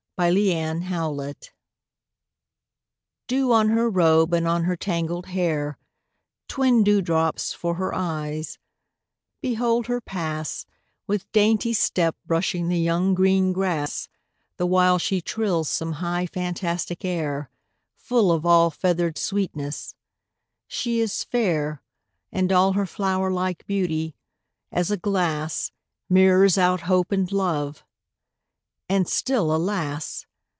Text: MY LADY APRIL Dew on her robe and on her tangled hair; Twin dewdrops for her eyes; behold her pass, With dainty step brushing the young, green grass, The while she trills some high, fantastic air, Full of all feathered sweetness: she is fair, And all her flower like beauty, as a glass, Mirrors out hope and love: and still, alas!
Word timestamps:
MY 0.17 0.29
LADY 0.29 0.53
APRIL 0.53 1.33
Dew 3.25 3.51
on 3.51 3.69
her 3.69 3.89
robe 3.89 4.33
and 4.35 4.47
on 4.47 4.65
her 4.65 4.75
tangled 4.75 5.25
hair; 5.25 5.79
Twin 6.47 6.83
dewdrops 6.83 7.53
for 7.53 7.73
her 7.73 7.91
eyes; 7.95 8.59
behold 9.41 9.87
her 9.87 9.99
pass, 9.99 10.67
With 11.07 11.31
dainty 11.31 11.73
step 11.73 12.15
brushing 12.27 12.67
the 12.67 12.77
young, 12.77 13.15
green 13.15 13.51
grass, 13.51 14.09
The 14.57 14.67
while 14.67 14.99
she 14.99 15.21
trills 15.21 15.69
some 15.69 15.93
high, 15.93 16.27
fantastic 16.27 17.03
air, 17.03 17.49
Full 17.95 18.31
of 18.31 18.45
all 18.45 18.69
feathered 18.69 19.17
sweetness: 19.17 19.95
she 20.67 20.99
is 20.99 21.23
fair, 21.23 21.81
And 22.31 22.51
all 22.51 22.73
her 22.73 22.85
flower 22.85 23.31
like 23.31 23.65
beauty, 23.65 24.13
as 24.71 24.91
a 24.91 24.97
glass, 24.97 25.71
Mirrors 26.07 26.59
out 26.59 26.81
hope 26.81 27.11
and 27.11 27.31
love: 27.31 27.83
and 28.93 29.07
still, 29.07 29.55
alas! 29.55 30.25